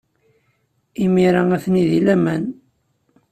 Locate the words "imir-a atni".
1.03-1.83